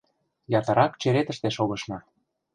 Ятырак 0.59 0.93
черетыште 1.01 1.49
шогышна. 1.57 1.99